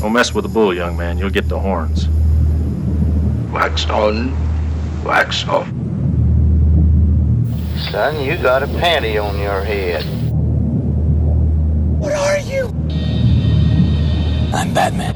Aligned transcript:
Don't 0.00 0.12
mess 0.12 0.34
with 0.34 0.44
the 0.44 0.48
bull, 0.48 0.74
young 0.74 0.96
man. 0.96 1.18
You'll 1.18 1.30
get 1.30 1.48
the 1.48 1.58
horns. 1.58 2.08
Wax 3.50 3.88
on, 3.88 4.32
wax 5.02 5.46
off. 5.48 5.66
Son, 7.90 8.20
you 8.22 8.36
got 8.36 8.62
a 8.62 8.66
panty 8.66 9.22
on 9.22 9.38
your 9.38 9.62
head. 9.62 10.04
What 11.98 12.12
are 12.12 12.38
you? 12.38 12.66
I'm 14.54 14.74
Batman. 14.74 15.14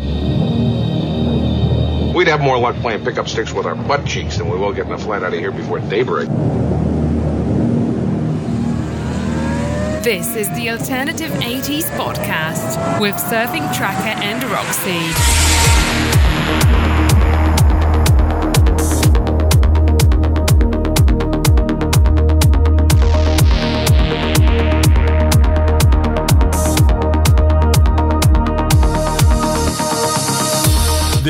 We'd 2.14 2.28
have 2.28 2.40
more 2.40 2.58
luck 2.58 2.76
playing 2.76 3.04
pickup 3.04 3.28
sticks 3.28 3.52
with 3.52 3.66
our 3.66 3.74
butt 3.74 4.06
cheeks 4.06 4.38
than 4.38 4.48
we 4.48 4.56
will 4.58 4.72
getting 4.72 4.92
the 4.92 4.98
flat 4.98 5.22
out 5.22 5.32
of 5.32 5.38
here 5.38 5.52
before 5.52 5.78
daybreak. 5.78 6.28
This 10.02 10.34
is 10.34 10.48
the 10.52 10.70
Alternative 10.70 11.30
80s 11.30 11.84
podcast 11.90 13.00
with 13.02 13.14
Surfing 13.16 13.70
Tracker 13.76 14.18
and 14.22 14.42
Roxy. 14.44 14.98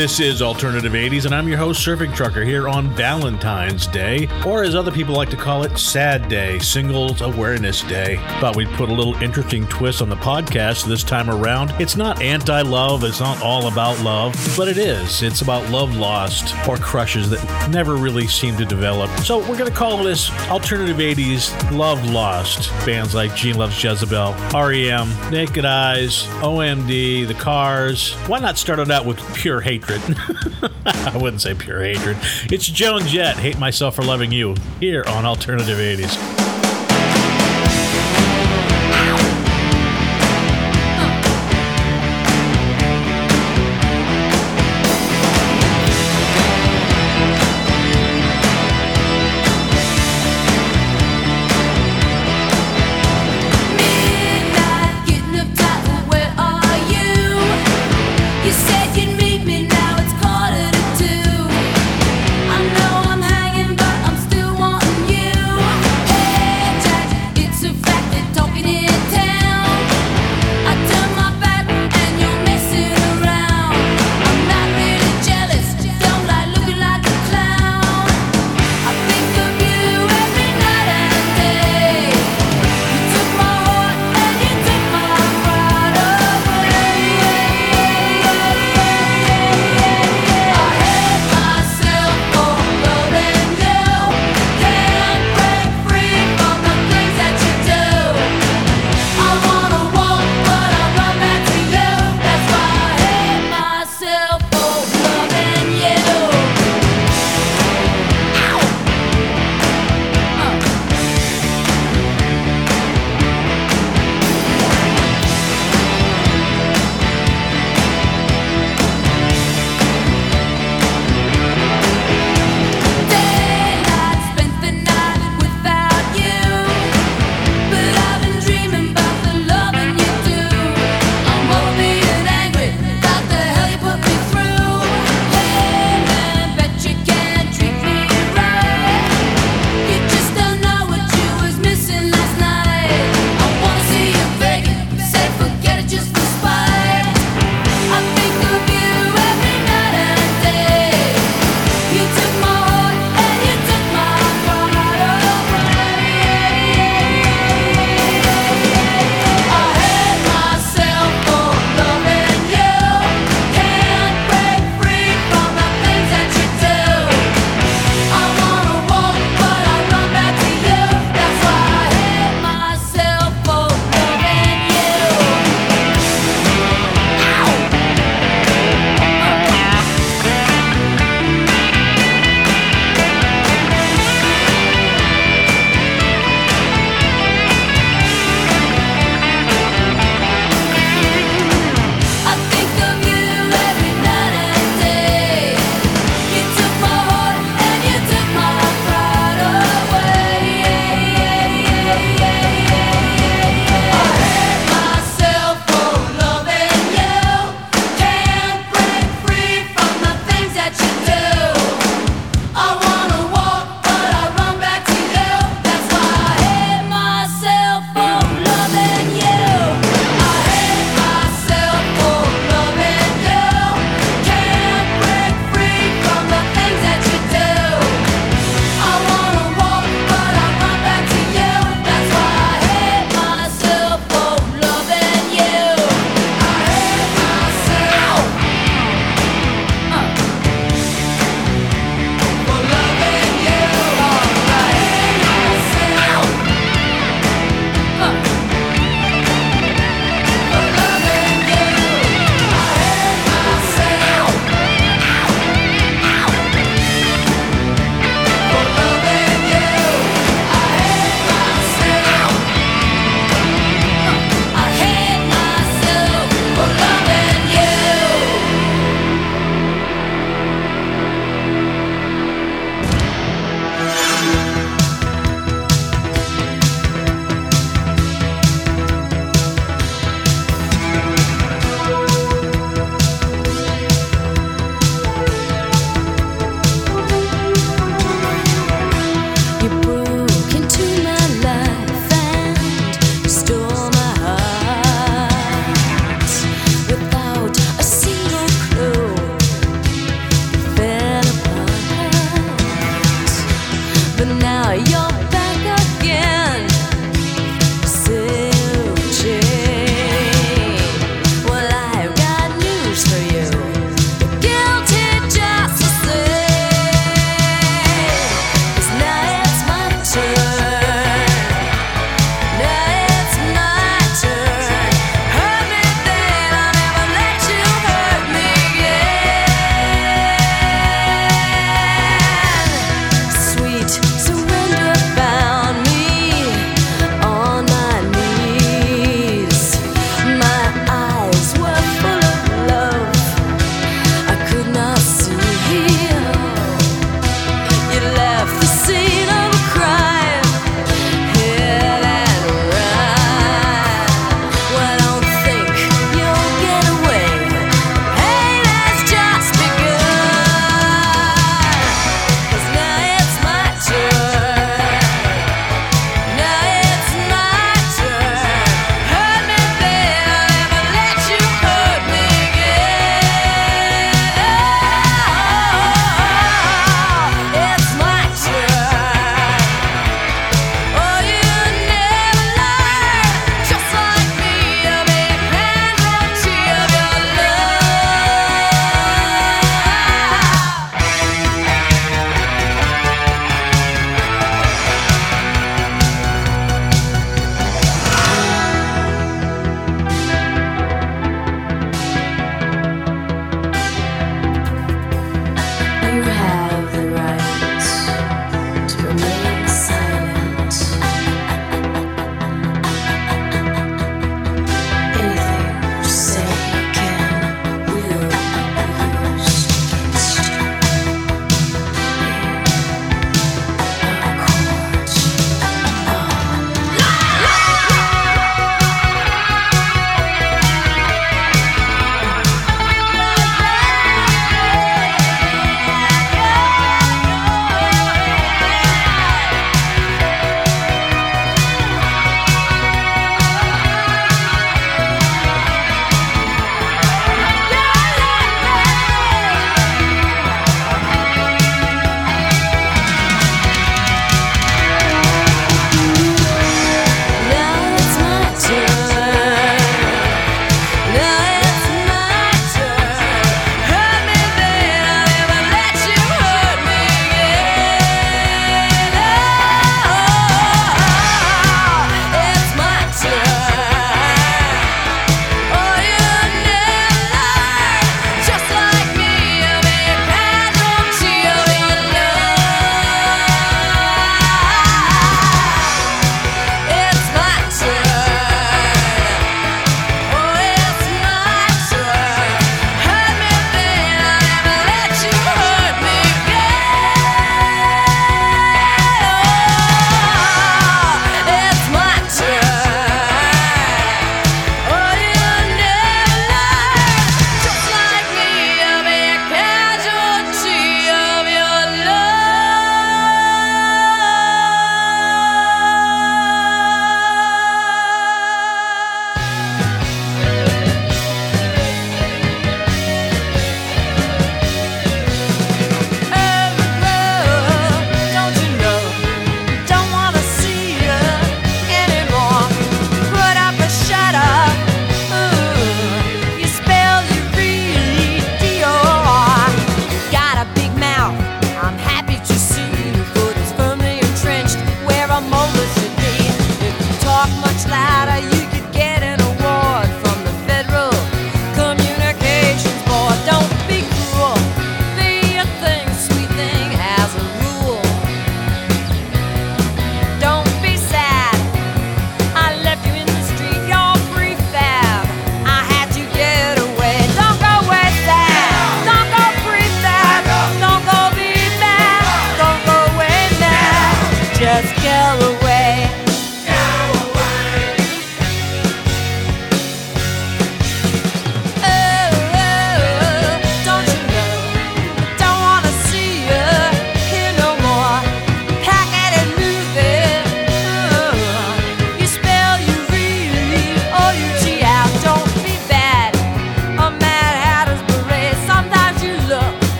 This 0.00 0.18
is 0.18 0.40
Alternative 0.40 0.94
80s, 0.94 1.26
and 1.26 1.34
I'm 1.34 1.46
your 1.46 1.58
host, 1.58 1.86
Surfing 1.86 2.14
Trucker, 2.14 2.42
here 2.42 2.70
on 2.70 2.88
Valentine's 2.94 3.86
Day, 3.86 4.30
or 4.46 4.62
as 4.62 4.74
other 4.74 4.90
people 4.90 5.14
like 5.14 5.28
to 5.28 5.36
call 5.36 5.62
it, 5.64 5.76
Sad 5.76 6.26
Day, 6.30 6.58
Singles 6.58 7.20
Awareness 7.20 7.82
Day. 7.82 8.16
Thought 8.40 8.56
we'd 8.56 8.70
put 8.70 8.88
a 8.88 8.94
little 8.94 9.14
interesting 9.16 9.66
twist 9.66 10.00
on 10.00 10.08
the 10.08 10.16
podcast 10.16 10.86
this 10.86 11.04
time 11.04 11.28
around. 11.28 11.72
It's 11.78 11.96
not 11.96 12.22
anti 12.22 12.62
love, 12.62 13.04
it's 13.04 13.20
not 13.20 13.42
all 13.42 13.68
about 13.68 14.02
love, 14.02 14.34
but 14.56 14.68
it 14.68 14.78
is. 14.78 15.22
It's 15.22 15.42
about 15.42 15.68
love 15.68 15.94
lost 15.94 16.54
or 16.66 16.78
crushes 16.78 17.28
that 17.28 17.70
never 17.70 17.96
really 17.96 18.26
seem 18.26 18.56
to 18.56 18.64
develop. 18.64 19.10
So 19.20 19.40
we're 19.40 19.58
going 19.58 19.70
to 19.70 19.76
call 19.76 20.02
this 20.02 20.30
Alternative 20.48 20.96
80s 20.96 21.76
Love 21.76 22.02
Lost. 22.08 22.70
Bands 22.86 23.14
like 23.14 23.36
Gene 23.36 23.58
Loves 23.58 23.84
Jezebel, 23.84 24.32
REM, 24.54 25.30
Naked 25.30 25.66
Eyes, 25.66 26.22
OMD, 26.40 27.28
The 27.28 27.34
Cars. 27.34 28.14
Why 28.28 28.38
not 28.38 28.56
start 28.56 28.78
it 28.78 28.90
out 28.90 29.04
with 29.04 29.18
pure 29.34 29.60
hatred? 29.60 29.89
I 30.86 31.16
wouldn't 31.20 31.42
say 31.42 31.54
pure 31.54 31.82
hatred. 31.82 32.16
It's 32.50 32.66
Joan 32.66 33.06
Jett, 33.06 33.36
Hate 33.36 33.58
Myself 33.58 33.96
for 33.96 34.02
Loving 34.02 34.32
You, 34.32 34.54
here 34.78 35.04
on 35.06 35.24
Alternative 35.24 35.78
80s. 35.78 36.39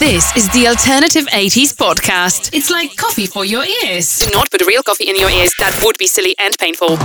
This 0.00 0.34
is 0.34 0.48
the 0.54 0.66
Alternative 0.66 1.26
80s 1.26 1.74
podcast. 1.76 2.54
It's 2.54 2.70
like 2.70 2.96
coffee 2.96 3.26
for 3.26 3.44
your 3.44 3.64
ears. 3.84 4.18
Do 4.18 4.30
not 4.32 4.50
put 4.50 4.66
real 4.66 4.82
coffee 4.82 5.10
in 5.10 5.14
your 5.14 5.28
ears. 5.28 5.52
That 5.58 5.78
would 5.84 5.98
be 5.98 6.06
silly 6.06 6.34
and 6.38 6.56
painful. 6.58 6.96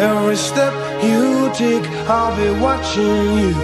Every 0.00 0.36
step 0.36 0.72
you 1.02 1.50
take, 1.54 1.86
I'll 2.08 2.36
be 2.36 2.50
watching 2.60 3.38
you. 3.38 3.54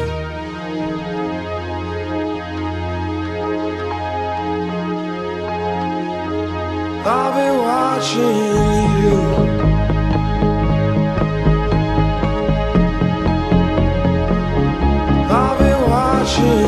I'll 7.10 7.32
be 7.38 7.48
watching 7.66 8.36
you. 9.02 9.18
I'll 15.30 15.58
be 15.58 15.72
watching. 15.90 16.67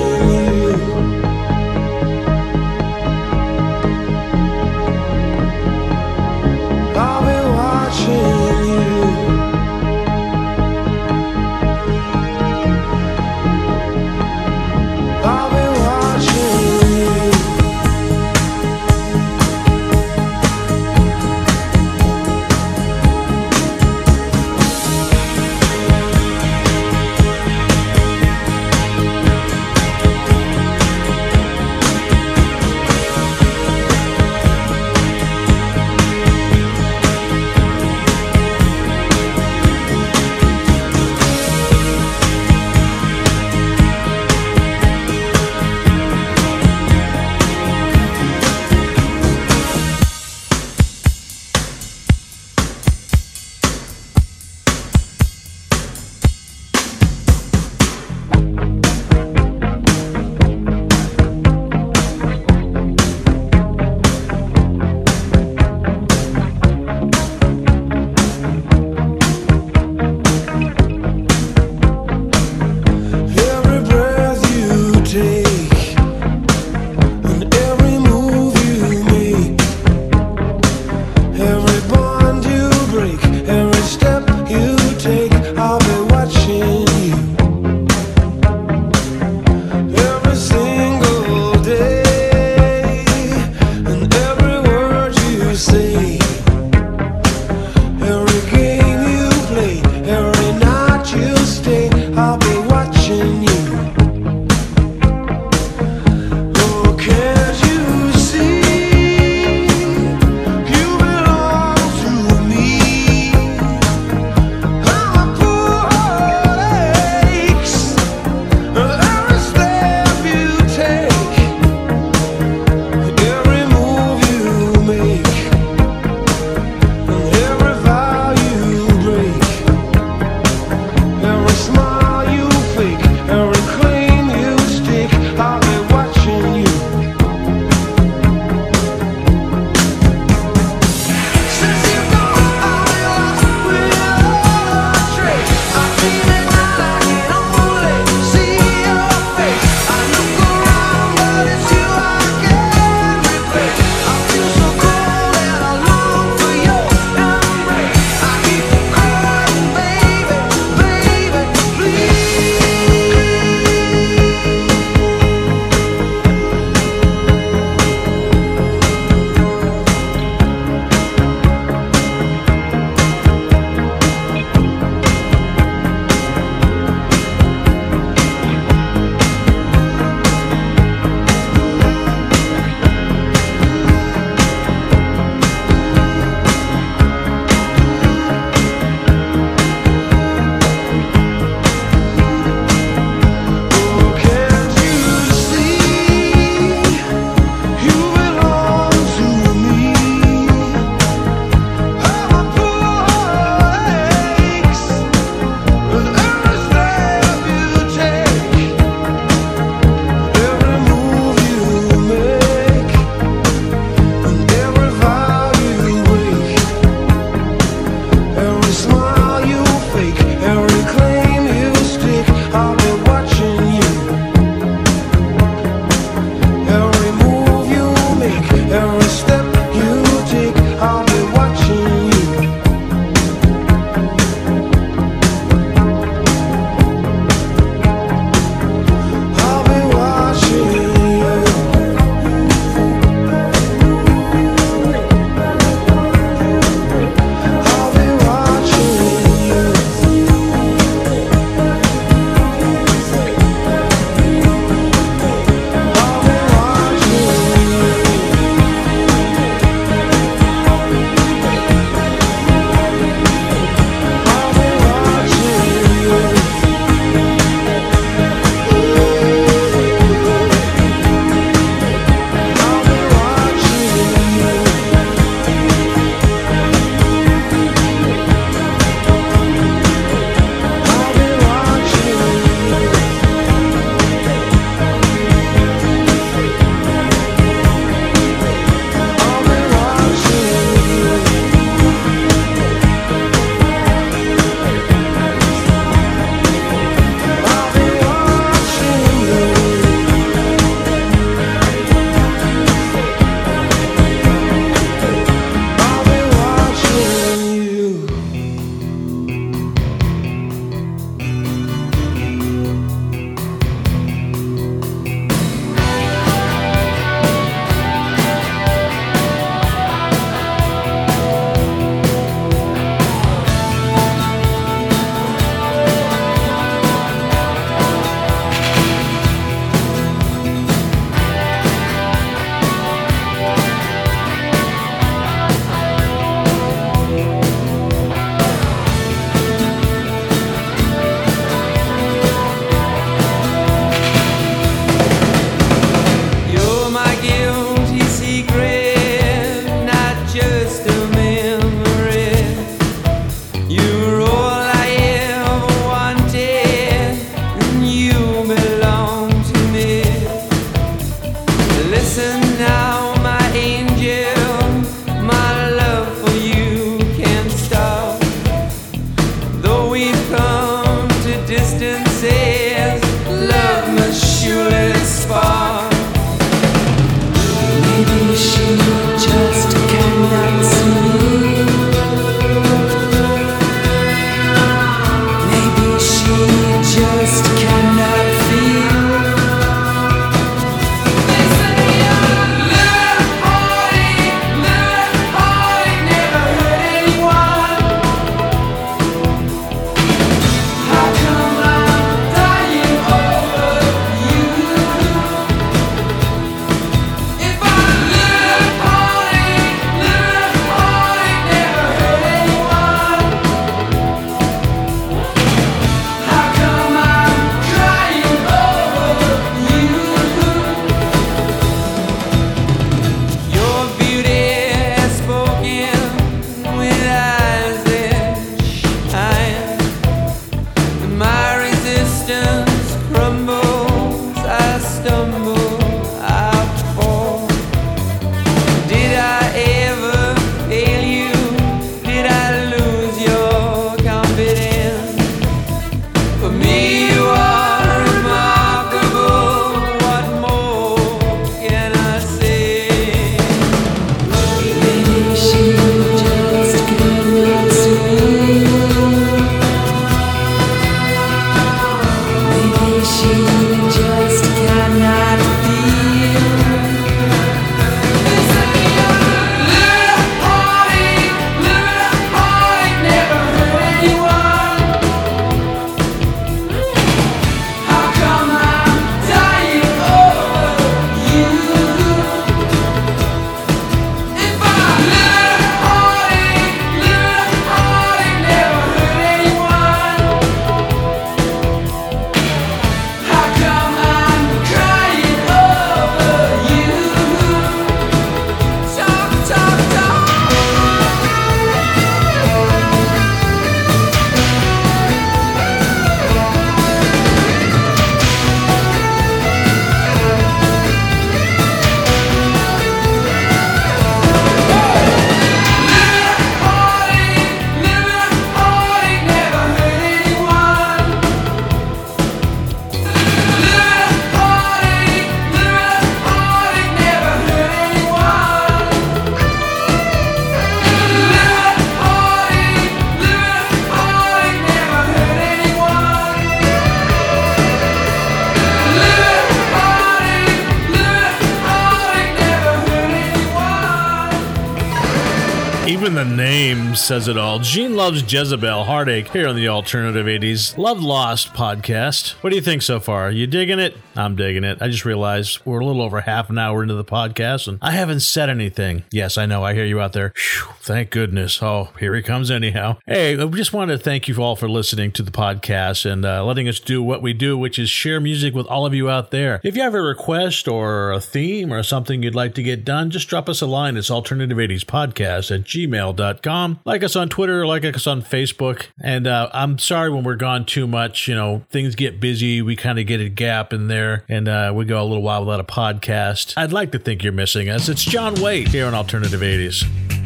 Says 547.10 547.26
it 547.26 547.36
all. 547.36 547.58
Gene 547.58 547.96
loves 547.96 548.32
Jezebel 548.32 548.84
Heartache 548.84 549.26
here 549.32 549.48
on 549.48 549.56
the 549.56 549.66
Alternative 549.66 550.26
80s 550.26 550.78
Love 550.78 551.02
Lost 551.02 551.52
podcast. 551.54 552.34
What 552.34 552.50
do 552.50 552.56
you 552.56 552.62
think 552.62 552.82
so 552.82 553.00
far? 553.00 553.32
You 553.32 553.48
digging 553.48 553.80
it? 553.80 553.96
I'm 554.14 554.36
digging 554.36 554.64
it. 554.64 554.80
I 554.80 554.88
just 554.88 555.04
realized 555.04 555.60
we're 555.64 555.80
a 555.80 555.84
little 555.84 556.02
over 556.02 556.20
half 556.20 556.50
an 556.50 556.58
hour 556.58 556.82
into 556.82 556.94
the 556.94 557.04
podcast 557.04 557.66
and 557.68 557.78
I 557.80 557.92
haven't 557.92 558.20
said 558.20 558.48
anything. 558.48 559.04
Yes, 559.10 559.38
I 559.38 559.46
know. 559.46 559.64
I 559.64 559.74
hear 559.74 559.84
you 559.84 560.00
out 560.00 560.12
there. 560.12 560.32
Phew, 560.36 560.72
thank 560.80 561.10
goodness. 561.10 561.62
Oh, 561.62 561.88
here 561.98 562.14
he 562.14 562.22
comes 562.22 562.50
anyhow. 562.50 562.98
Hey, 563.06 563.40
I 563.40 563.46
just 563.46 563.72
wanted 563.72 563.98
to 563.98 564.04
thank 564.04 564.28
you 564.28 564.40
all 564.42 564.56
for 564.56 564.68
listening 564.68 565.10
to 565.12 565.22
the 565.22 565.30
podcast 565.30 566.10
and 566.10 566.24
uh, 566.24 566.44
letting 566.44 566.68
us 566.68 566.78
do 566.80 567.02
what 567.02 567.22
we 567.22 567.32
do, 567.32 567.56
which 567.56 567.78
is 567.78 567.88
share 567.88 568.20
music 568.20 568.54
with 568.54 568.66
all 568.66 568.84
of 568.86 568.94
you 568.94 569.08
out 569.08 569.30
there. 569.30 569.60
If 569.64 569.74
you 569.74 569.82
have 569.82 569.94
a 569.94 570.02
request 570.02 570.68
or 570.68 571.12
a 571.12 571.20
theme 571.20 571.72
or 571.72 571.82
something 571.82 572.22
you'd 572.22 572.34
like 572.34 572.54
to 572.54 572.62
get 572.62 572.84
done, 572.84 573.10
just 573.10 573.28
drop 573.28 573.48
us 573.48 573.60
a 573.60 573.66
line. 573.66 573.96
It's 573.96 574.10
alternative 574.10 574.58
80s 574.58 574.84
podcast 574.84 575.54
at 575.54 575.64
gmail.com. 575.64 576.80
Like 576.84 576.99
us 577.02 577.16
on 577.16 577.28
Twitter, 577.28 577.66
like 577.66 577.84
us 577.84 578.06
on 578.06 578.22
Facebook. 578.22 578.86
And 579.02 579.26
uh, 579.26 579.50
I'm 579.52 579.78
sorry 579.78 580.10
when 580.10 580.24
we're 580.24 580.36
gone 580.36 580.64
too 580.64 580.86
much. 580.86 581.28
You 581.28 581.34
know, 581.34 581.64
things 581.70 581.94
get 581.94 582.20
busy. 582.20 582.62
We 582.62 582.76
kind 582.76 582.98
of 582.98 583.06
get 583.06 583.20
a 583.20 583.28
gap 583.28 583.72
in 583.72 583.88
there 583.88 584.24
and 584.28 584.48
uh, 584.48 584.72
we 584.74 584.84
go 584.84 585.02
a 585.02 585.04
little 585.04 585.22
while 585.22 585.44
without 585.44 585.60
a 585.60 585.64
podcast. 585.64 586.54
I'd 586.56 586.72
like 586.72 586.92
to 586.92 586.98
think 586.98 587.22
you're 587.22 587.32
missing 587.32 587.68
us. 587.68 587.88
It's 587.88 588.04
John 588.04 588.34
Waite 588.40 588.68
here 588.68 588.86
on 588.86 588.94
Alternative 588.94 589.40
80s. 589.40 590.19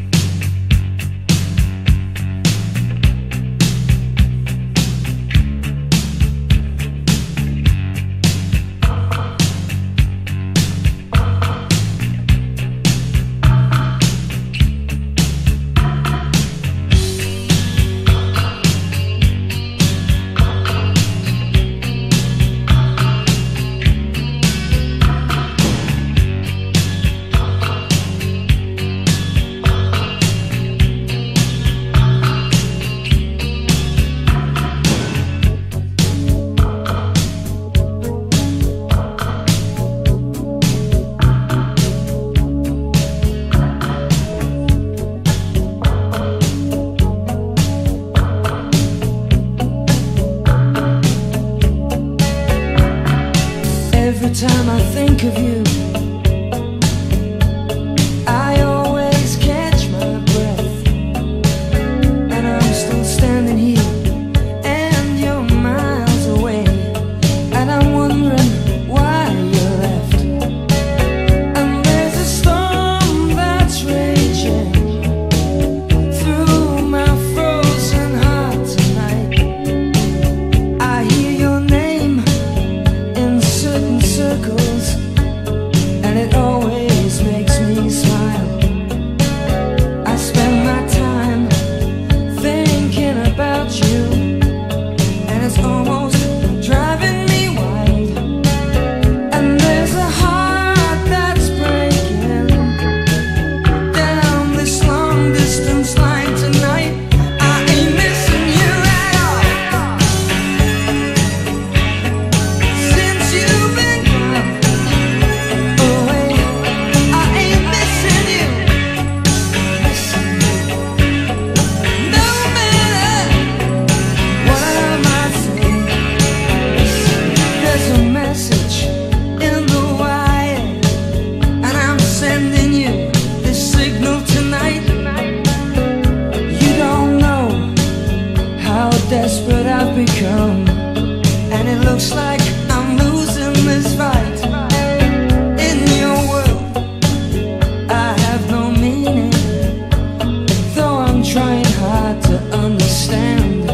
hard 151.85 152.21
to 152.23 152.37
understand. 152.63 153.64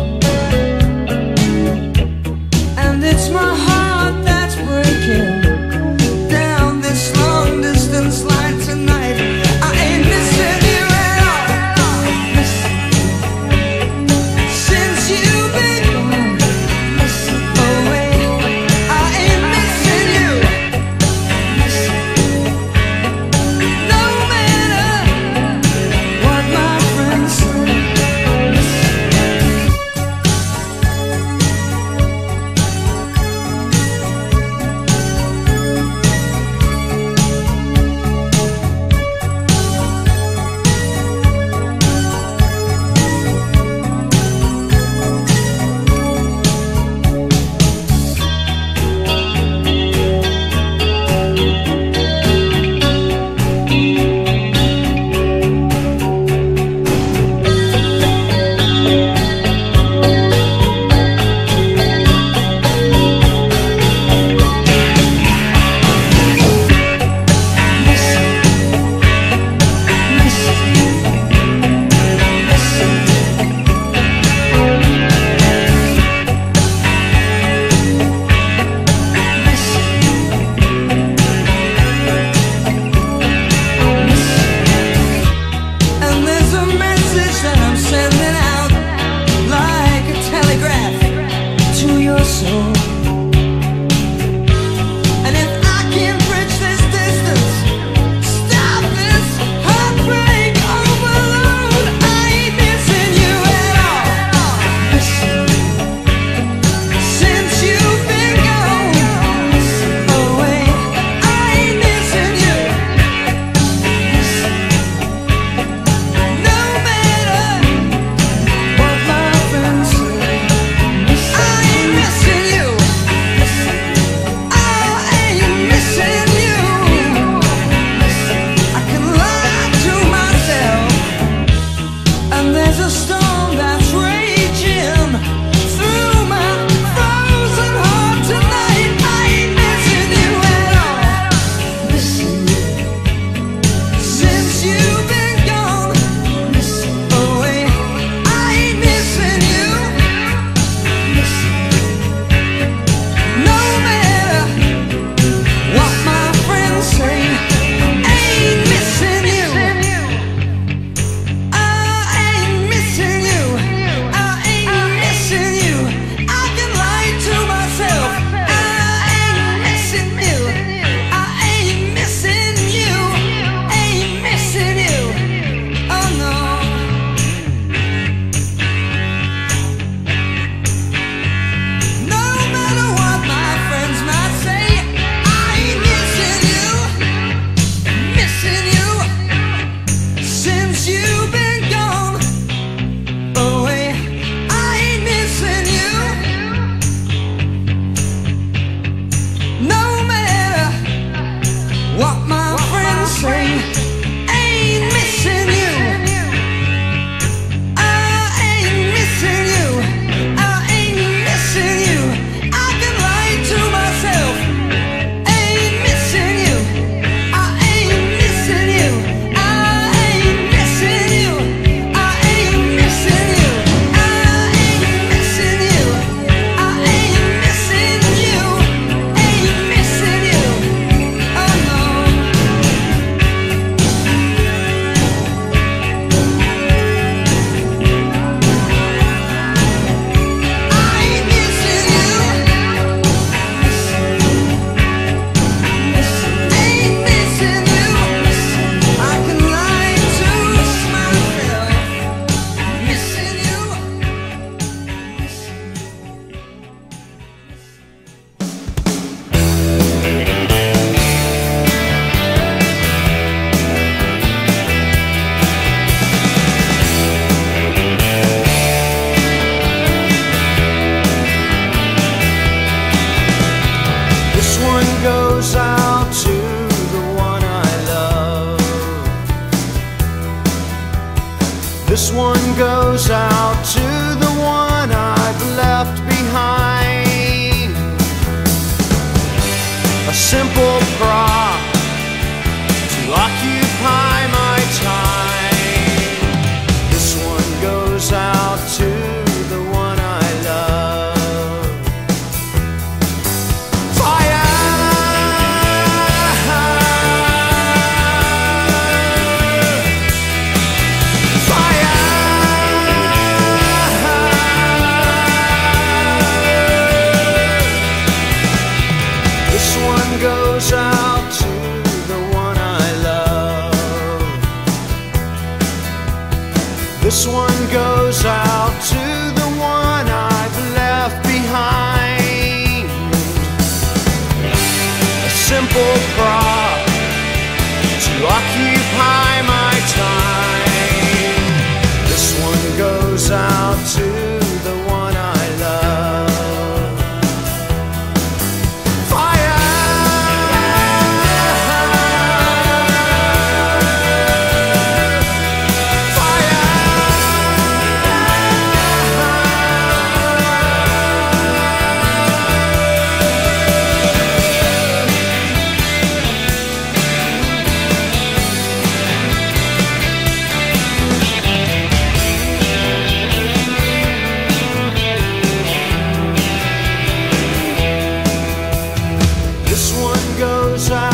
One 380.89 381.10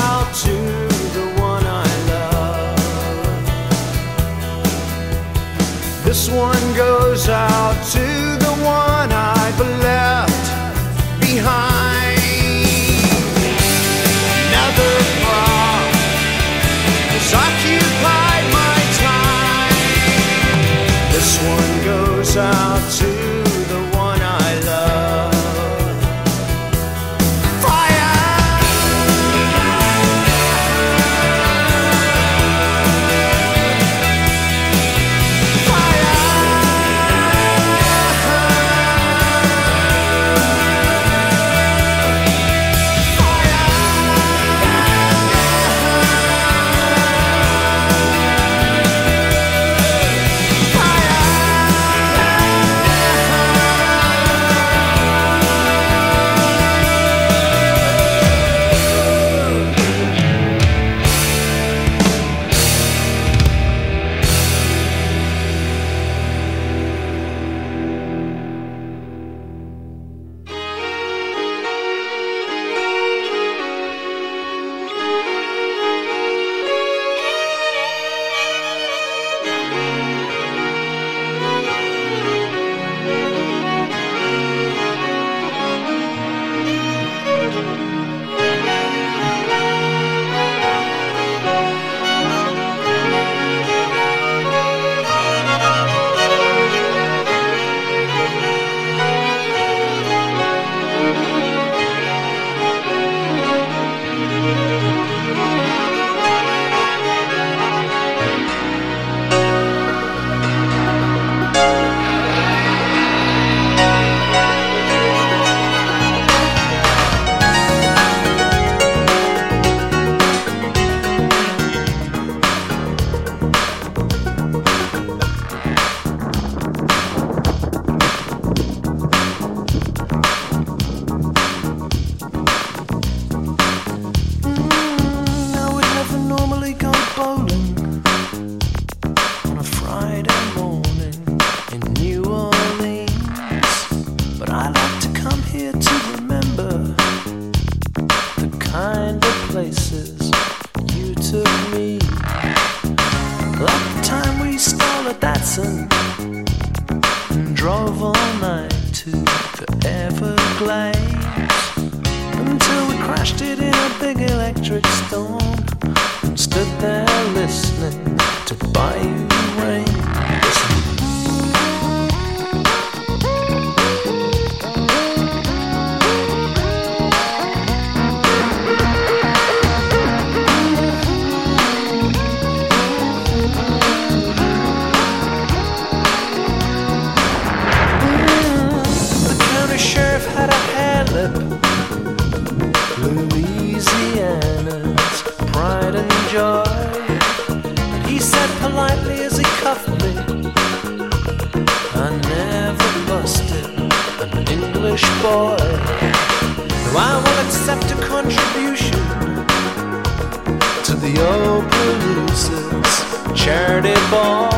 charity 213.48 213.94
ball. 214.12 214.50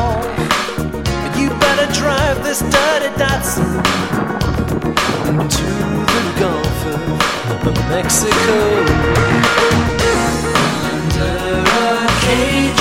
But 1.22 1.32
you 1.38 1.48
better 1.64 1.86
drive 1.92 2.42
this 2.42 2.58
dirty 2.58 3.10
Datsun 3.20 3.70
into 5.28 5.68
the 6.14 6.22
Gulf 6.40 6.78
of 7.68 7.76
Mexico. 7.88 8.56
Under 10.90 11.32
a 11.70 12.08
cage. 12.24 12.79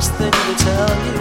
hardest 0.00 0.14
thing 0.14 0.30
to 0.30 0.64
tell 0.64 1.14
you. 1.14 1.19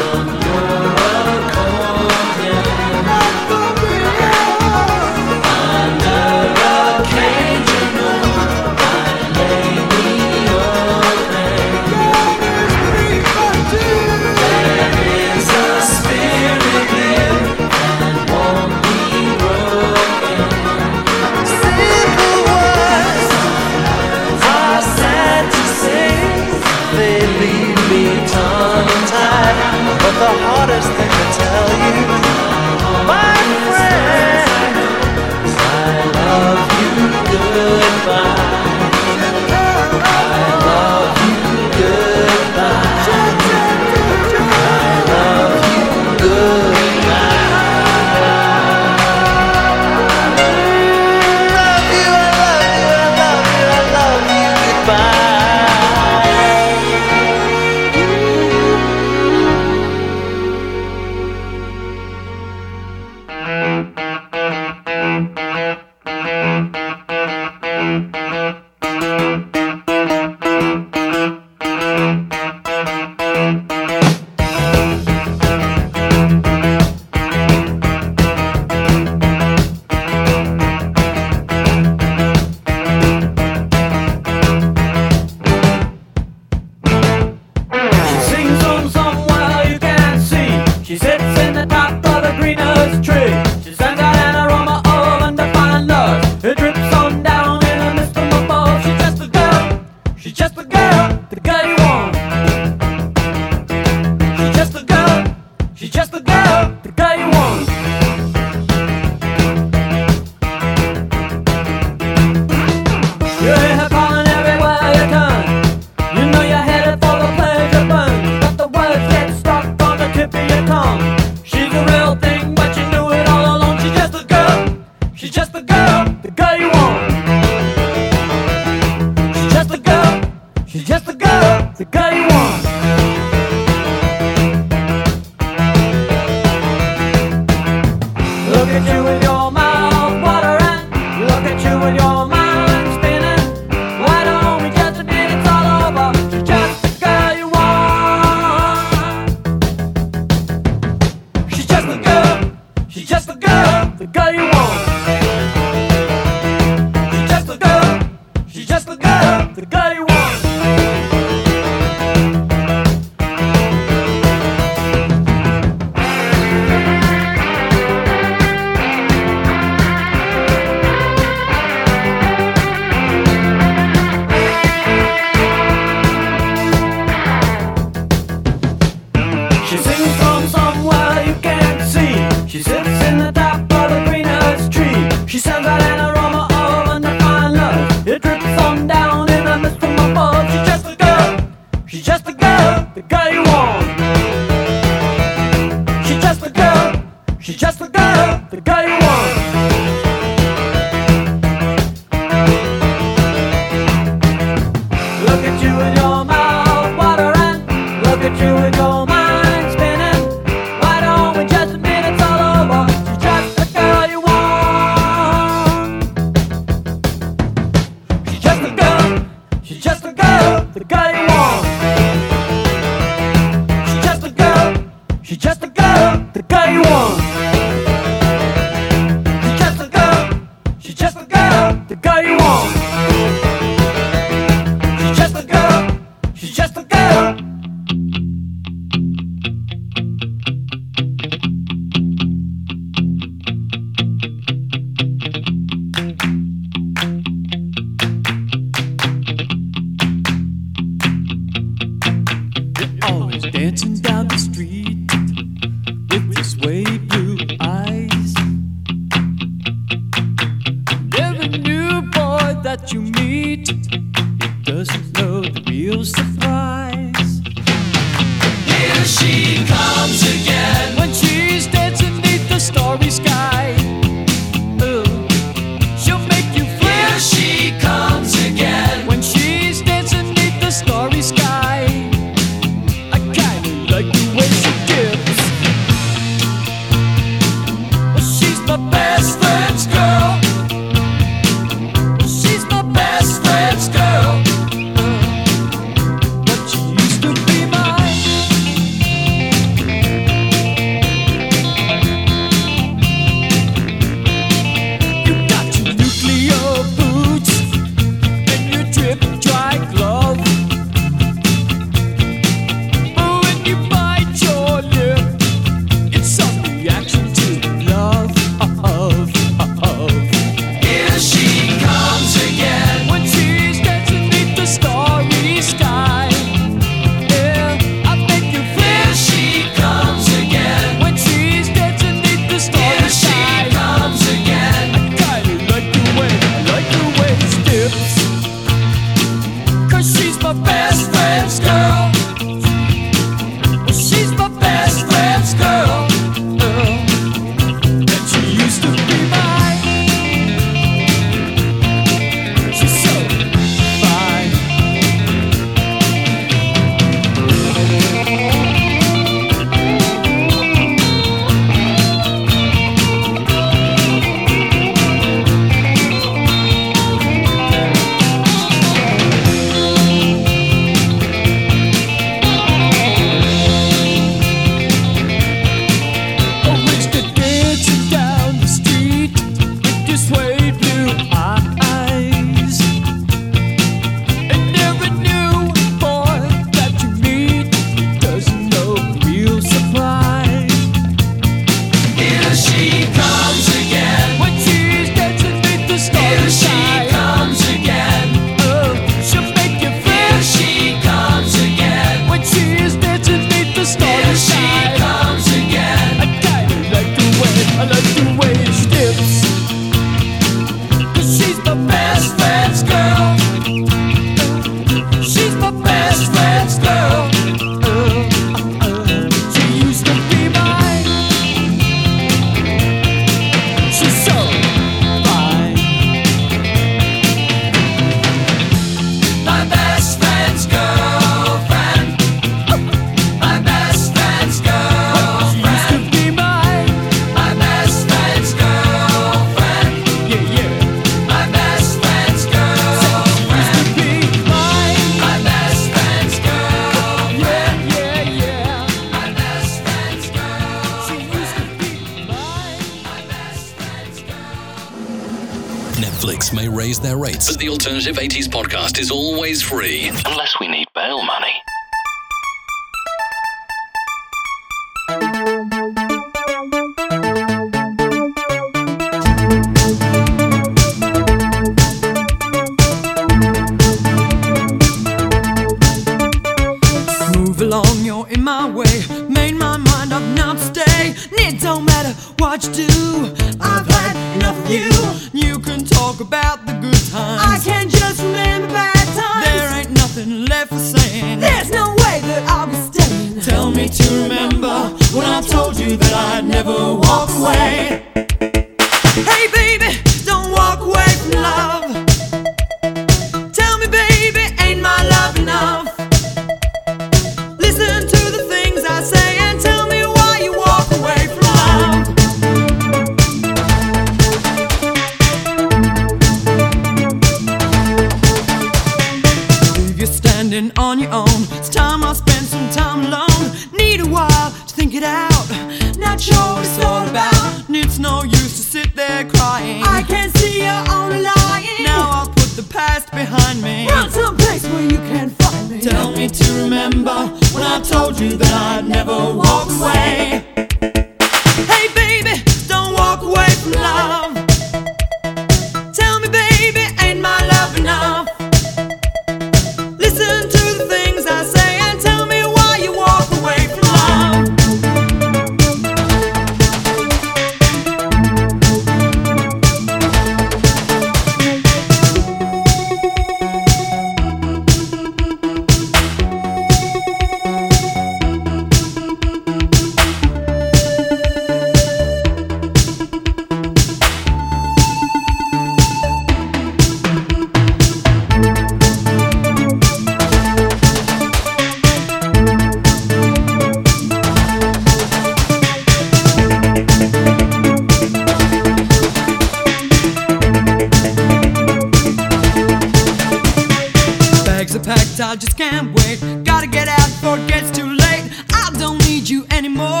I 595.20 595.36
just 595.36 595.56
can't 595.56 595.94
wait. 595.94 596.18
Gotta 596.44 596.66
get 596.66 596.88
out 596.88 597.06
before 597.06 597.38
it 597.38 597.46
gets 597.46 597.70
too 597.70 597.86
late. 597.86 598.32
I 598.52 598.70
don't 598.78 598.98
need 599.06 599.28
you 599.28 599.46
anymore. 599.52 600.00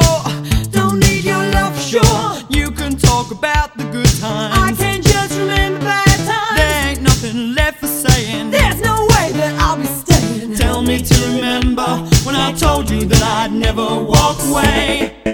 Don't 0.72 0.98
need 0.98 1.24
your 1.24 1.44
love, 1.52 1.78
sure. 1.80 2.34
You 2.48 2.72
can 2.72 2.96
talk 2.96 3.30
about 3.30 3.76
the 3.76 3.84
good 3.84 4.10
times. 4.20 4.54
I 4.58 4.72
can 4.76 5.02
just 5.02 5.38
remember 5.38 5.80
bad 5.80 6.18
times. 6.26 6.58
There 6.58 6.88
ain't 6.90 7.02
nothing 7.02 7.54
left 7.54 7.78
for 7.78 7.86
saying. 7.86 8.50
There's 8.50 8.80
no 8.80 9.06
way 9.10 9.30
that 9.32 9.54
I'll 9.60 9.76
be 9.76 9.86
staying. 9.86 10.56
Tell 10.56 10.82
me 10.82 10.98
to 10.98 11.14
remember 11.28 11.86
when 12.24 12.34
I 12.34 12.52
told 12.52 12.90
you 12.90 13.04
that 13.04 13.22
I'd 13.22 13.52
never 13.52 13.84
walk 14.02 14.38
away. 14.48 15.33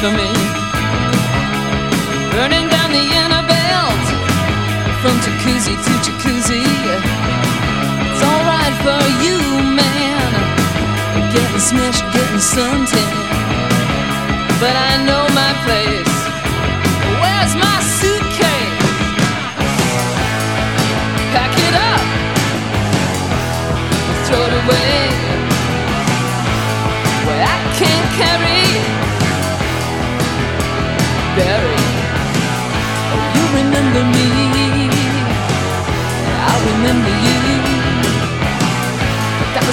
for 0.00 0.10
me. 0.12 0.32
Burning 2.32 2.68
down 2.72 2.90
the 2.90 3.04
inner 3.20 3.44
belt 3.52 4.06
from 5.02 5.14
jacuzzi 5.24 5.74
to 5.84 5.92
jacuzzi. 6.04 6.64
It's 8.08 8.22
alright 8.30 8.76
for 8.84 9.02
you, 9.24 9.38
man. 9.80 10.30
Getting 11.34 11.60
smashed, 11.60 12.04
getting 12.14 12.44
suntan. 12.54 13.10
But 14.60 14.74
I 14.88 15.04
know 15.04 15.24
my 15.40 15.52
place. 15.64 15.99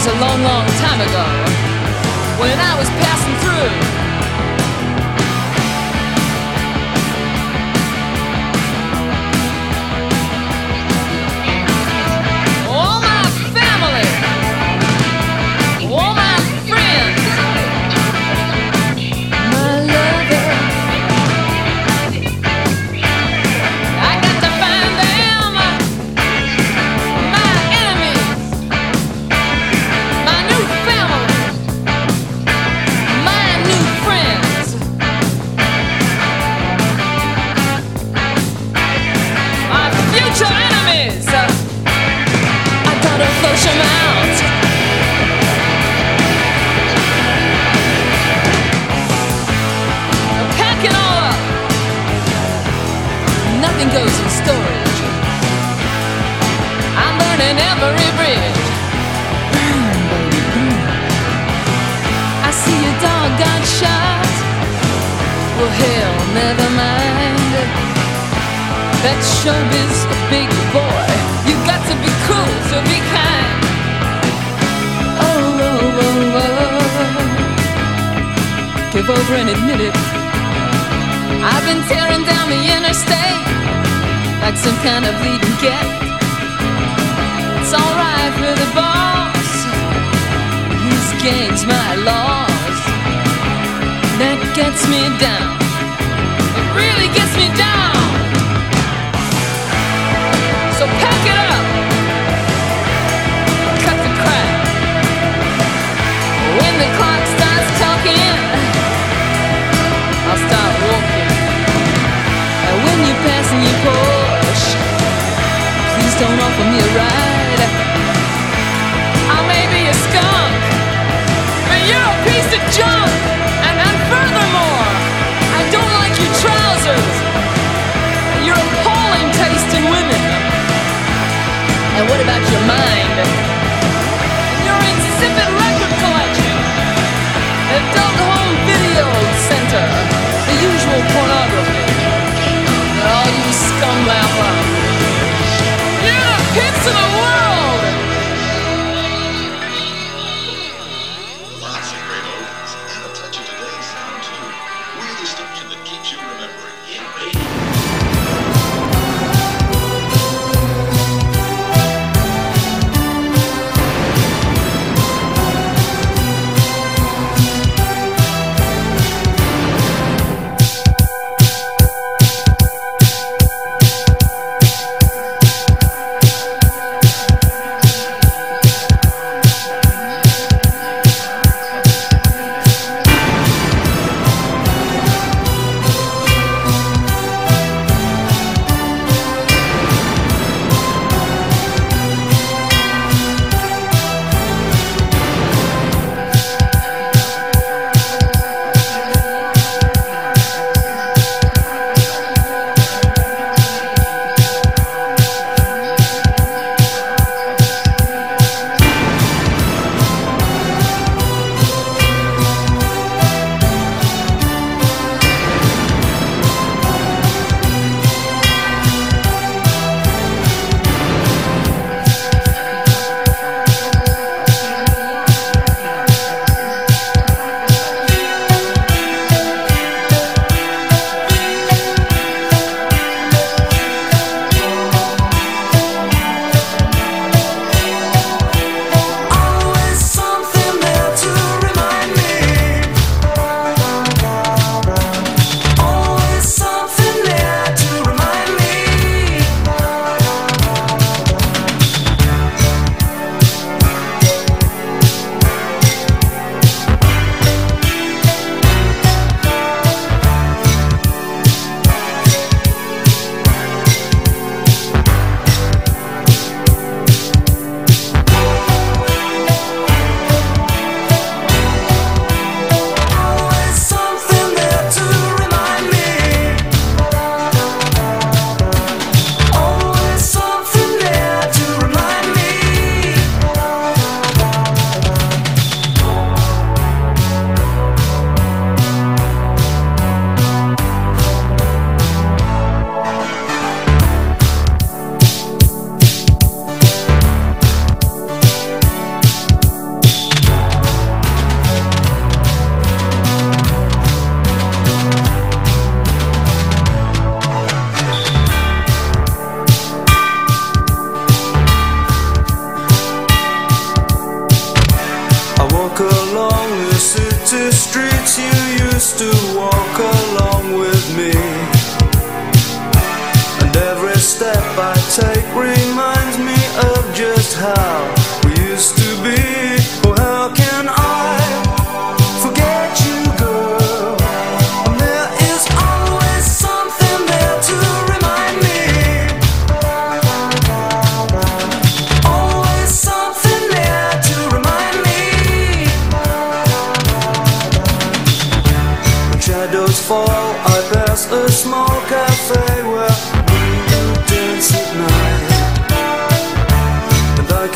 a 0.07 0.19
long, 0.21 0.41
long 0.41 0.65
time 0.79 1.01
ago 1.01 1.25
when 2.39 2.57
I 2.57 2.79
was 2.79 2.87
passing 3.01 3.35
through. 3.43 4.16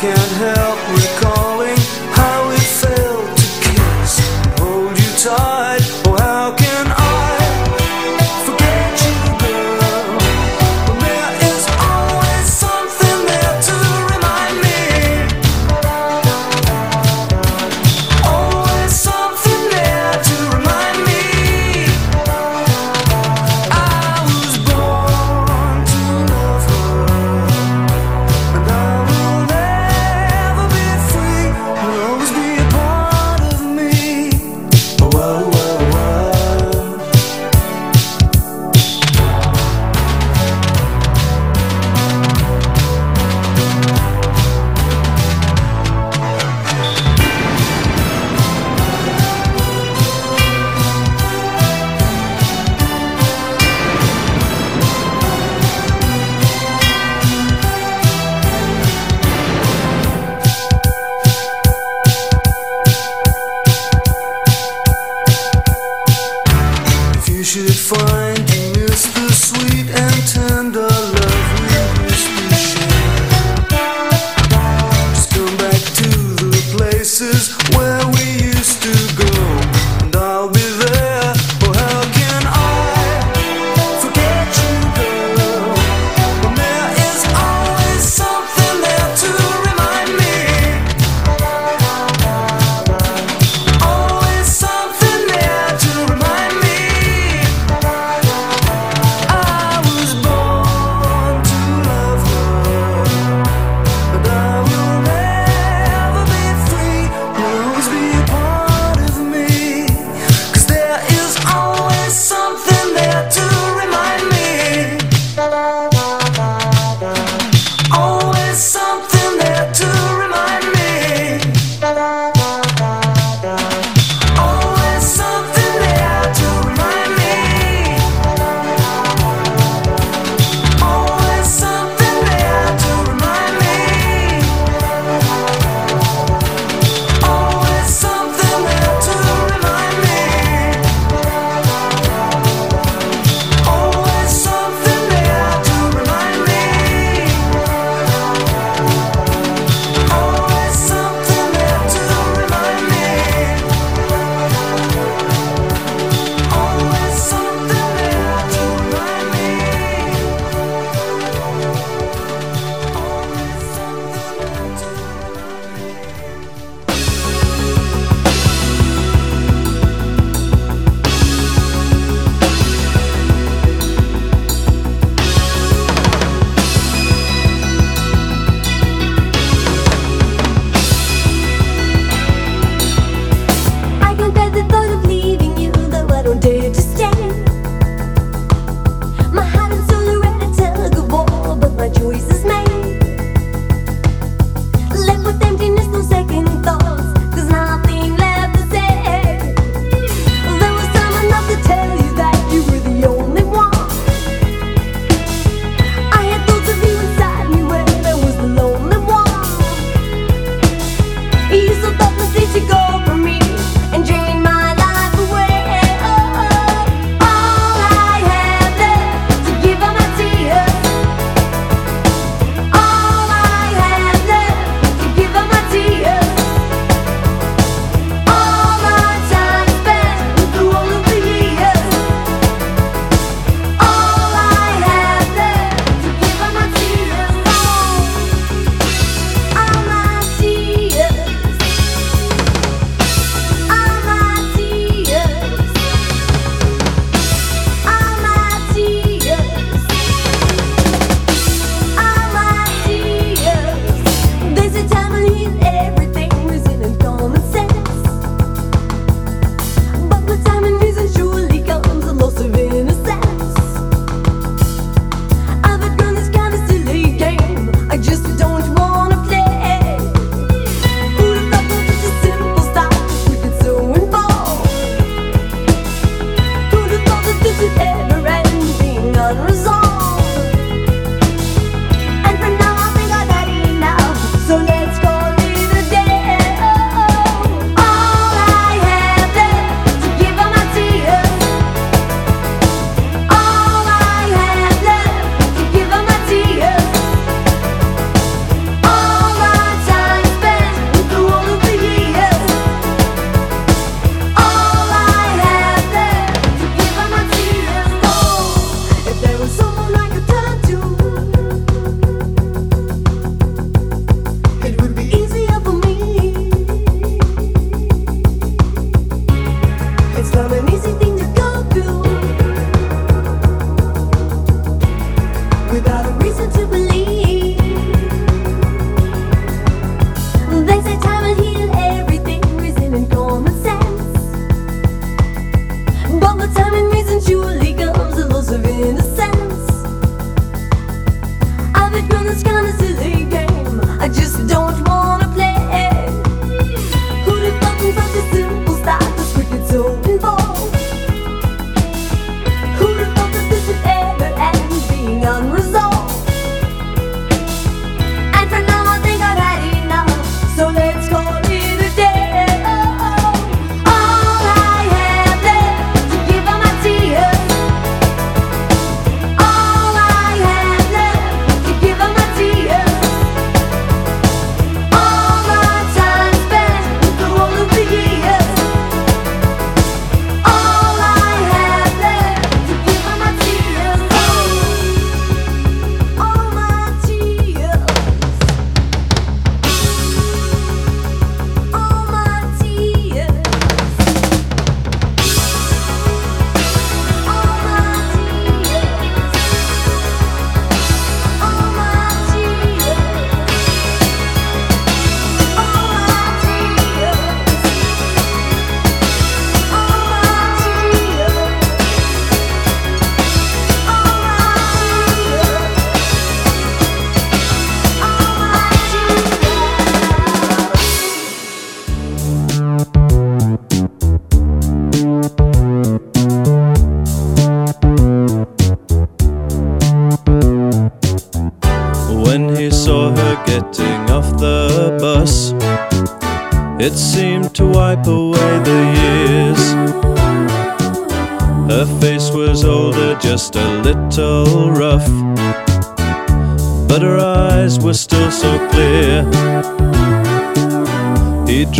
can't 0.02 0.18
help 0.32 0.71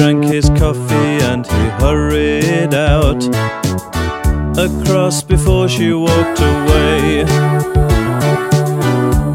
drank 0.02 0.24
his 0.24 0.48
coffee 0.58 1.18
and 1.30 1.46
he 1.46 1.62
hurried 1.78 2.74
out 2.74 3.22
across 4.58 5.22
before 5.22 5.68
she 5.68 5.92
walked 5.92 6.40
away. 6.40 7.22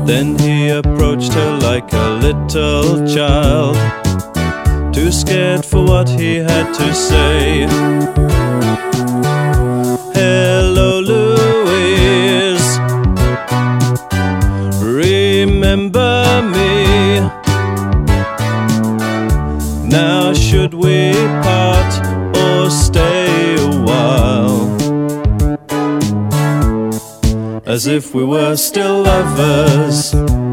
Then 0.06 0.38
he 0.38 0.68
approached 0.68 1.31
her 1.31 1.57
like 1.60 1.94
a 1.94 2.10
little 2.22 3.07
child, 3.07 3.77
too 4.94 5.10
scared 5.10 5.64
for 5.64 5.85
what 5.85 6.10
he 6.10 6.35
had 6.35 6.73
to 6.73 6.94
say. 6.94 8.47
as 27.68 27.85
if 27.85 28.15
we 28.15 28.23
were 28.23 28.56
still 28.56 29.03
lovers. 29.03 30.47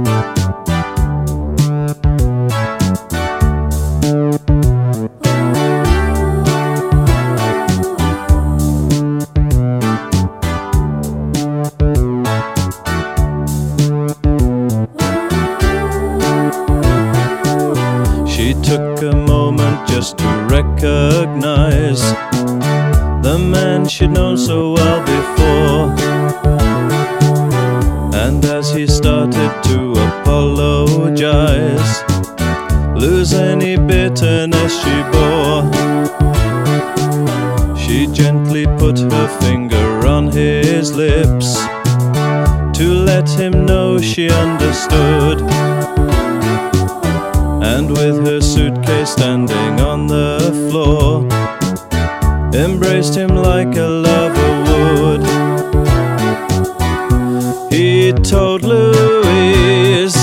stood. 44.74 45.40
And 47.62 47.90
with 47.90 48.26
her 48.26 48.40
suitcase 48.40 49.10
standing 49.10 49.80
on 49.80 50.06
the 50.06 50.38
floor, 50.68 51.22
embraced 52.54 53.14
him 53.14 53.34
like 53.36 53.76
a 53.76 53.88
lover 54.08 54.50
would. 54.68 55.22
He 57.72 58.12
told 58.12 58.62
Louise, 58.62 60.16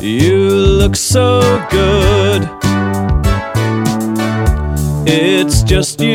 You 0.00 0.38
look 0.80 0.96
so 0.96 1.40
good. 1.70 2.42
It's 5.06 5.62
just 5.62 6.00
you. 6.00 6.13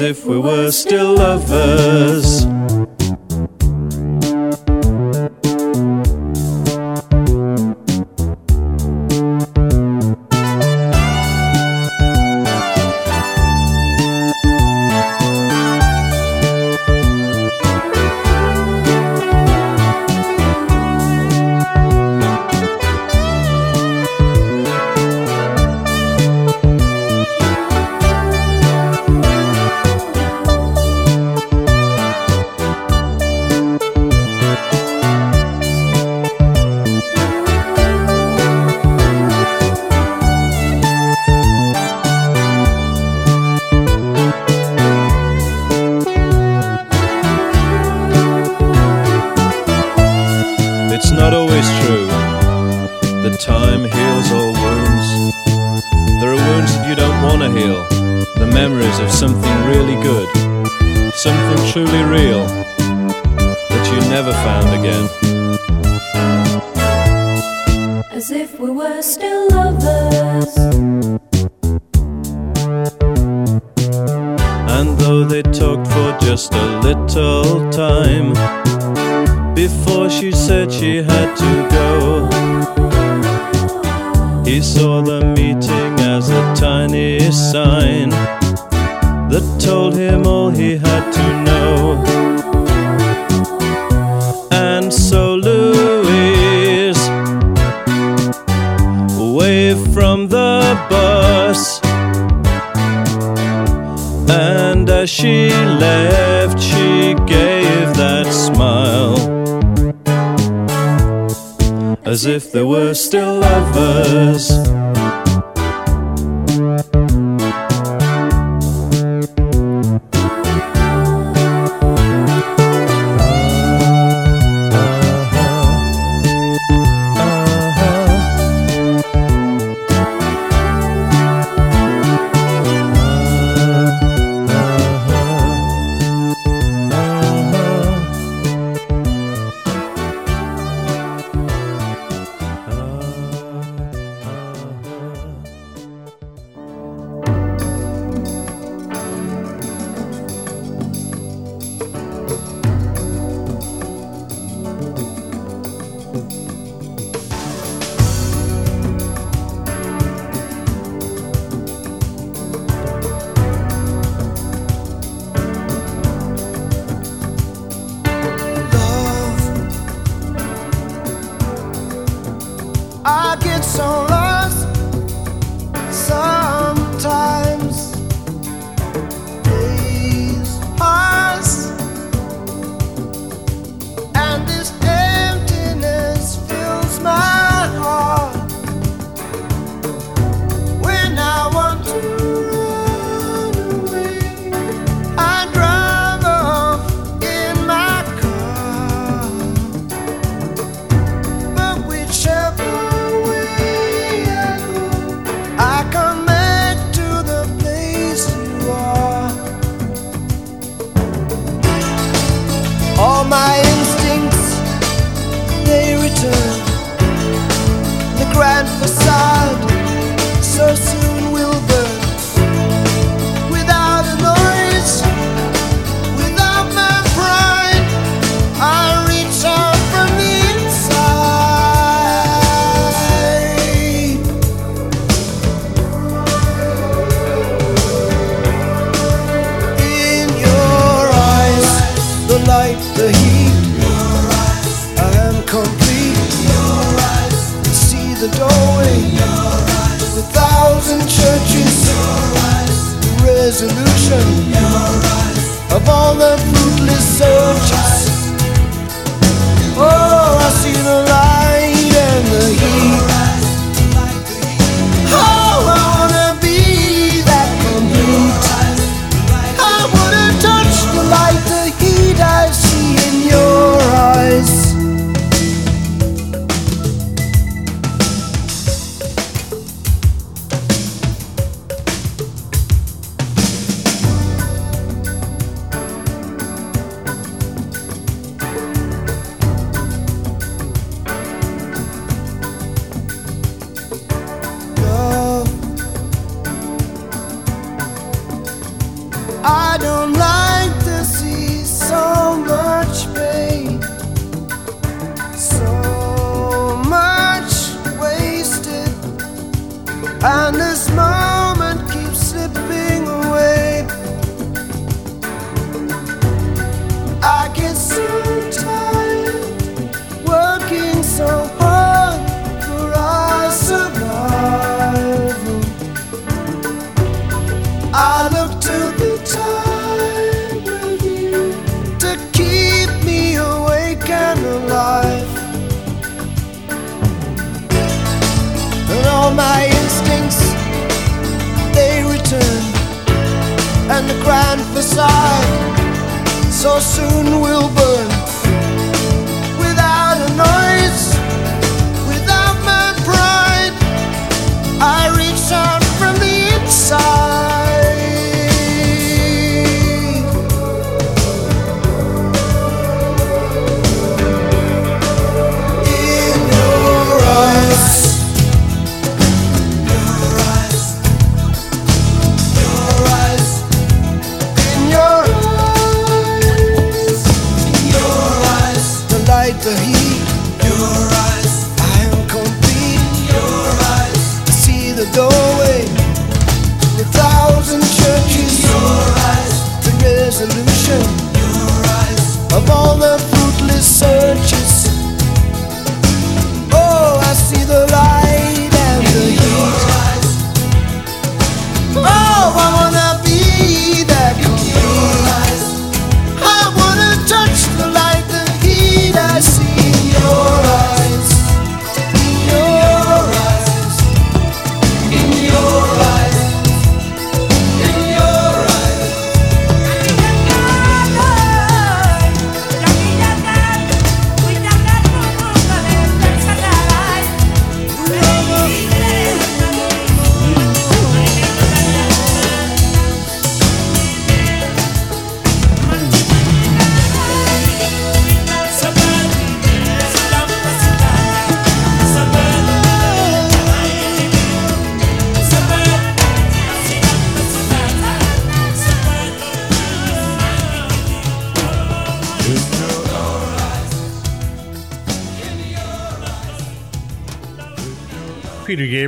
if 0.00 0.24
we 0.24 0.38
were 0.38 0.70
still 0.70 1.14
lovers. 1.14 2.57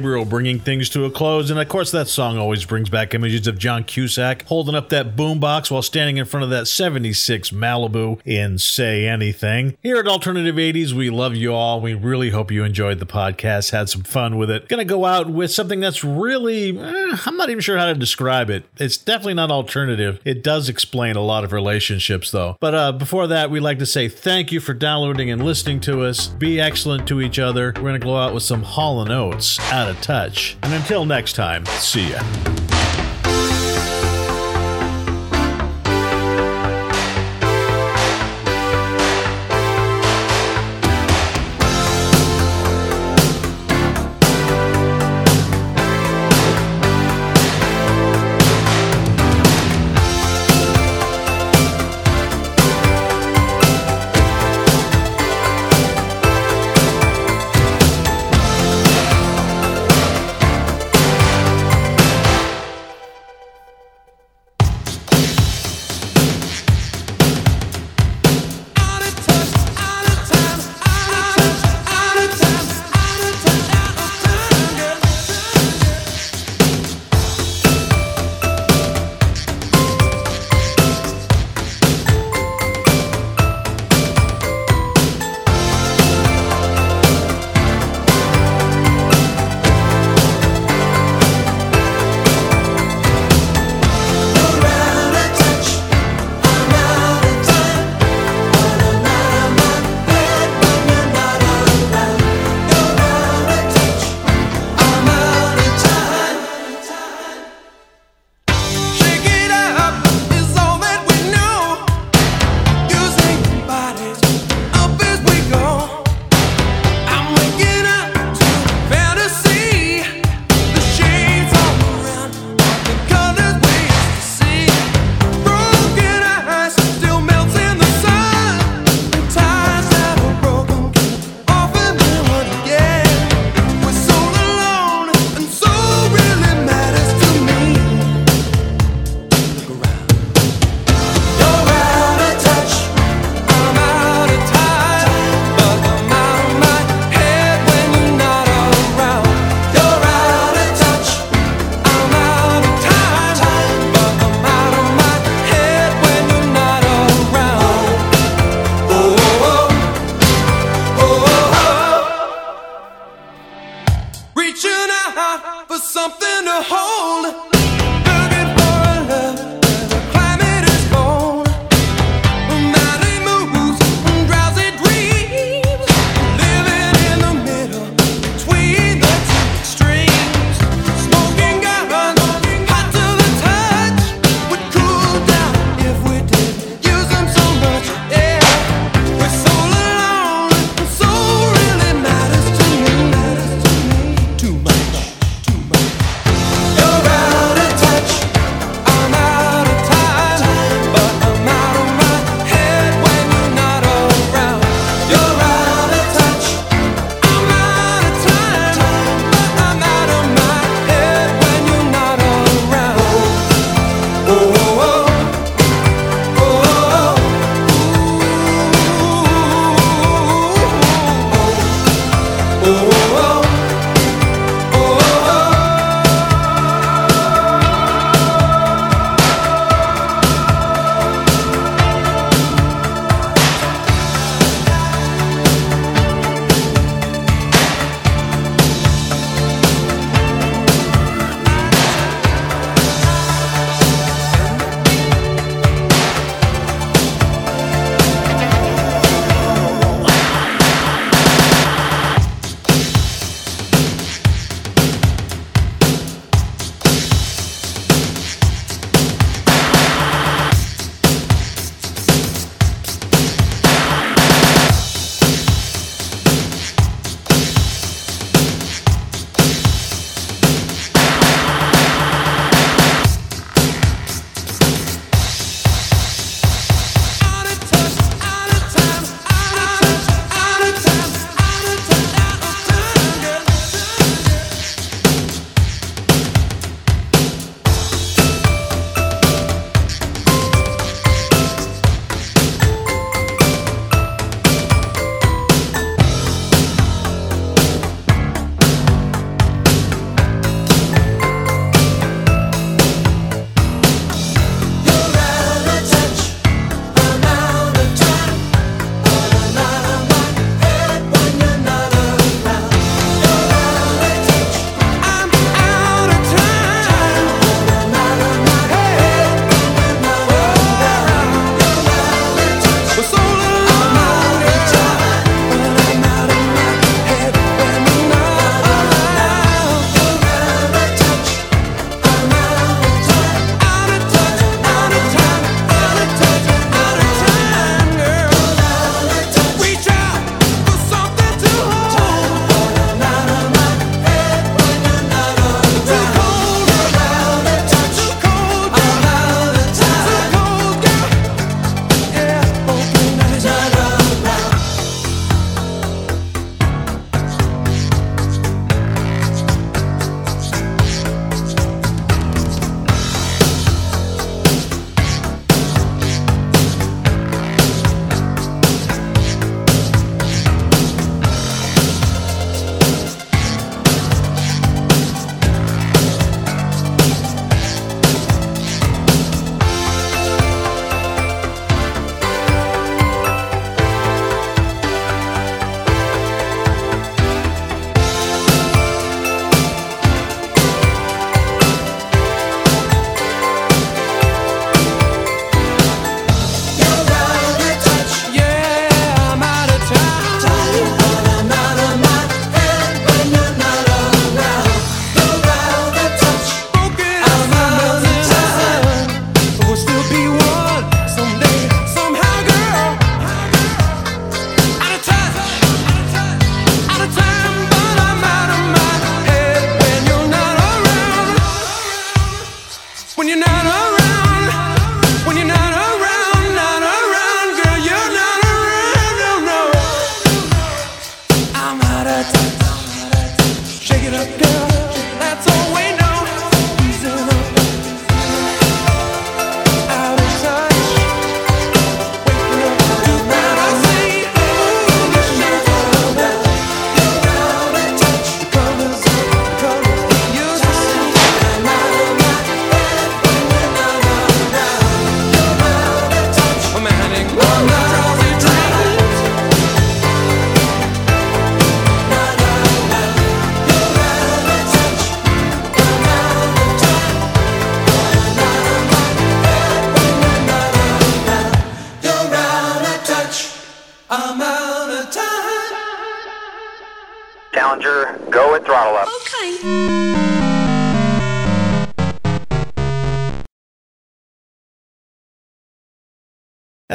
Gabriel 0.01 0.25
bringing 0.25 0.59
things 0.59 0.89
to 0.89 1.05
a 1.05 1.11
close. 1.11 1.51
And 1.51 1.61
of 1.61 1.69
course, 1.69 1.91
that 1.91 2.09
song 2.09 2.39
always 2.39 2.65
brings 2.65 2.89
back 2.89 3.13
images 3.13 3.47
of 3.47 3.59
John 3.59 3.85
Cusack 3.85 4.45
holding 4.47 4.75
up 4.75 4.89
that 4.89 5.15
boombox 5.15 5.71
while 5.71 5.83
standing 5.83 6.17
in 6.17 6.25
front 6.25 6.43
of 6.43 6.49
that 6.49 6.69
76 6.69 7.51
Malibu 7.51 8.19
in 8.25 8.59
Say 8.59 9.07
Anything. 9.07 9.77
Here 9.83 9.99
at 9.99 10.09
Alternative 10.09 10.55
80s, 10.55 10.95
we 10.95 11.11
love 11.11 11.35
you 11.37 11.53
all. 11.53 11.83
We 11.83 11.93
really 11.93 12.31
hope 12.31 12.51
you 12.51 12.65
enjoyed 12.65 12.99
the 12.99 13.05
podcast, 13.05 13.73
had 13.73 13.91
some 13.91 14.03
fun 14.03 14.39
with 14.39 14.51
it. 14.51 14.69
Gonna 14.71 14.87
go 14.87 15.05
out 15.05 15.29
with 15.29 15.53
something 15.53 15.81
that's 15.81 16.03
really, 16.03 16.79
eh, 16.79 17.17
I'm 17.27 17.37
not 17.37 17.51
even 17.51 17.61
sure 17.61 17.77
how 17.77 17.85
to 17.85 17.95
describe 17.95 18.49
it. 18.49 18.65
It's 18.79 18.97
definitely 18.97 19.35
not 19.35 19.51
alternative. 19.51 20.19
It 20.25 20.43
does 20.43 20.71
explain 20.71 21.17
a 21.17 21.23
lot 21.23 21.45
of 21.45 21.53
relationships, 21.53 22.31
though. 22.31 22.57
But 22.59 22.75
uh, 22.75 22.93
before 22.93 23.27
that, 23.27 23.51
we'd 23.51 23.61
like 23.61 23.81
to 23.81 23.87
say 23.87 24.09
thank 24.09 24.51
you 24.51 24.61
for 24.61 24.73
downloading 24.73 25.31
and 25.31 25.45
listening 25.45 25.81
to 25.81 26.05
us. 26.05 26.29
Be 26.29 26.59
excellent 26.59 27.07
to 27.09 27.21
each 27.21 27.39
other. 27.39 27.75
We're 27.77 27.83
gonna 27.83 27.99
go 27.99 28.17
out 28.17 28.33
with 28.33 28.45
some 28.45 28.63
Hall 28.63 28.99
Oates, 29.11 29.59
Out 29.71 29.90
Touch. 29.95 30.57
And 30.62 30.73
until 30.73 31.05
next 31.05 31.35
time, 31.35 31.65
see 31.67 32.11
ya. 32.11 32.60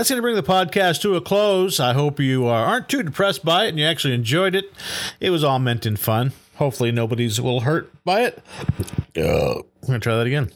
That's 0.06 0.11
going 0.11 0.19
to 0.19 0.22
bring 0.22 0.36
the 0.36 0.44
podcast 0.44 1.02
to 1.02 1.15
a 1.15 1.22
close. 1.22 1.80
I 1.80 1.94
hope 1.94 2.19
you 2.19 2.45
are, 2.45 2.64
aren't 2.64 2.90
too 2.90 3.02
depressed 3.02 3.44
by 3.44 3.65
it 3.65 3.69
and 3.69 3.80
you 3.80 3.86
actually 3.86 4.14
enjoyed 4.14 4.53
it. 4.53 4.72
It 5.19 5.32
was 5.32 5.44
all 5.44 5.57
meant 5.57 5.88
in 5.88 5.95
fun. 5.95 6.32
Hopefully, 6.57 6.91
nobody's 6.91 7.41
will 7.41 7.61
hurt 7.61 7.91
by 8.03 8.22
it. 8.22 8.44
Uh, 9.18 9.56
I'm 9.56 9.64
going 9.88 9.94
to 9.94 9.99
try 9.99 10.15
that 10.15 10.27
again. 10.27 10.52